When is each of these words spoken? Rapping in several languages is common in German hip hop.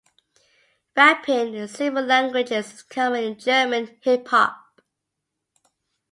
Rapping 0.97 1.53
in 1.53 1.67
several 1.67 2.03
languages 2.05 2.73
is 2.73 2.81
common 2.81 3.23
in 3.23 3.39
German 3.39 3.99
hip 4.01 4.29
hop. 4.29 4.57